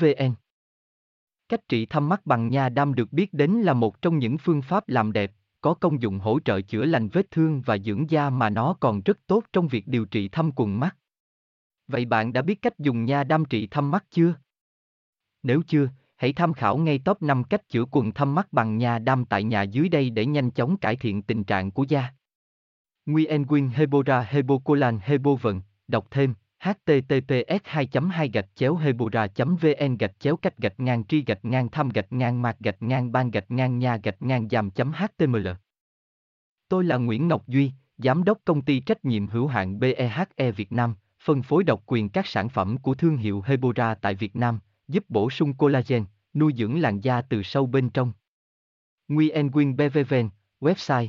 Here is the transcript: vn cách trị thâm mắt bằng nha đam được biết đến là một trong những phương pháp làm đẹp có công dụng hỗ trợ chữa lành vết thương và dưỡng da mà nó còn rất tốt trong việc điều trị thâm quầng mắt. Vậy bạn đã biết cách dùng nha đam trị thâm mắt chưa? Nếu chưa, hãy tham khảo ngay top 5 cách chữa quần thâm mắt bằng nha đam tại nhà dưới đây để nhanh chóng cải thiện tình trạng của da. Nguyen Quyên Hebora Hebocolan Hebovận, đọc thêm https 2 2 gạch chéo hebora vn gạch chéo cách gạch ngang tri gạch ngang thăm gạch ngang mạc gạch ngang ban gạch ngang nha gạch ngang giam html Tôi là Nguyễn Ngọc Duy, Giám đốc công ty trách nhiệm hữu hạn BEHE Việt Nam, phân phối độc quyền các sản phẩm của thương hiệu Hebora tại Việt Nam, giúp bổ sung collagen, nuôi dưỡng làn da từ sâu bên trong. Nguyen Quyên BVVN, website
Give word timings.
vn 0.00 0.34
cách 1.48 1.68
trị 1.68 1.86
thâm 1.86 2.08
mắt 2.08 2.26
bằng 2.26 2.48
nha 2.48 2.68
đam 2.68 2.94
được 2.94 3.12
biết 3.12 3.34
đến 3.34 3.50
là 3.50 3.72
một 3.72 4.02
trong 4.02 4.18
những 4.18 4.38
phương 4.38 4.62
pháp 4.62 4.88
làm 4.88 5.12
đẹp 5.12 5.32
có 5.60 5.74
công 5.74 6.02
dụng 6.02 6.18
hỗ 6.18 6.40
trợ 6.40 6.60
chữa 6.60 6.84
lành 6.84 7.08
vết 7.08 7.30
thương 7.30 7.60
và 7.60 7.78
dưỡng 7.78 8.10
da 8.10 8.30
mà 8.30 8.50
nó 8.50 8.76
còn 8.80 9.02
rất 9.02 9.18
tốt 9.26 9.44
trong 9.52 9.68
việc 9.68 9.88
điều 9.88 10.04
trị 10.04 10.28
thâm 10.28 10.52
quầng 10.52 10.80
mắt. 10.80 10.96
Vậy 11.88 12.04
bạn 12.04 12.32
đã 12.32 12.42
biết 12.42 12.62
cách 12.62 12.78
dùng 12.78 13.04
nha 13.04 13.24
đam 13.24 13.44
trị 13.44 13.66
thâm 13.66 13.90
mắt 13.90 14.04
chưa? 14.10 14.34
Nếu 15.42 15.62
chưa, 15.66 15.88
hãy 16.16 16.32
tham 16.32 16.52
khảo 16.52 16.78
ngay 16.78 16.98
top 17.04 17.22
5 17.22 17.44
cách 17.44 17.68
chữa 17.68 17.84
quần 17.90 18.12
thâm 18.12 18.34
mắt 18.34 18.52
bằng 18.52 18.78
nha 18.78 18.98
đam 18.98 19.24
tại 19.24 19.44
nhà 19.44 19.62
dưới 19.62 19.88
đây 19.88 20.10
để 20.10 20.26
nhanh 20.26 20.50
chóng 20.50 20.76
cải 20.76 20.96
thiện 20.96 21.22
tình 21.22 21.44
trạng 21.44 21.70
của 21.70 21.84
da. 21.88 22.14
Nguyen 23.06 23.46
Quyên 23.46 23.68
Hebora 23.68 24.20
Hebocolan 24.20 24.98
Hebovận, 25.02 25.60
đọc 25.88 26.06
thêm 26.10 26.34
https 26.58 27.60
2 27.64 27.88
2 28.10 28.28
gạch 28.28 28.48
chéo 28.54 28.76
hebora 28.76 29.26
vn 29.36 29.96
gạch 29.96 30.20
chéo 30.20 30.36
cách 30.36 30.58
gạch 30.58 30.80
ngang 30.80 31.04
tri 31.04 31.24
gạch 31.24 31.44
ngang 31.44 31.68
thăm 31.68 31.88
gạch 31.88 32.12
ngang 32.12 32.42
mạc 32.42 32.56
gạch 32.60 32.82
ngang 32.82 33.12
ban 33.12 33.30
gạch 33.30 33.50
ngang 33.50 33.78
nha 33.78 33.96
gạch 33.96 34.22
ngang 34.22 34.48
giam 34.48 34.70
html 34.92 35.48
Tôi 36.68 36.84
là 36.84 36.96
Nguyễn 36.96 37.28
Ngọc 37.28 37.46
Duy, 37.46 37.72
Giám 37.98 38.24
đốc 38.24 38.38
công 38.44 38.62
ty 38.62 38.80
trách 38.80 39.04
nhiệm 39.04 39.26
hữu 39.26 39.46
hạn 39.46 39.78
BEHE 39.78 40.50
Việt 40.56 40.72
Nam, 40.72 40.94
phân 41.20 41.42
phối 41.42 41.64
độc 41.64 41.82
quyền 41.86 42.08
các 42.08 42.26
sản 42.26 42.48
phẩm 42.48 42.78
của 42.78 42.94
thương 42.94 43.16
hiệu 43.16 43.42
Hebora 43.46 43.94
tại 43.94 44.14
Việt 44.14 44.36
Nam, 44.36 44.60
giúp 44.88 45.04
bổ 45.08 45.30
sung 45.30 45.54
collagen, 45.54 46.04
nuôi 46.34 46.52
dưỡng 46.56 46.80
làn 46.80 47.00
da 47.00 47.22
từ 47.22 47.42
sâu 47.42 47.66
bên 47.66 47.90
trong. 47.90 48.12
Nguyen 49.08 49.50
Quyên 49.50 49.76
BVVN, 49.76 50.28
website 50.60 51.08